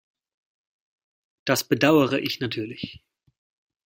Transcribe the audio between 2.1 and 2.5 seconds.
ich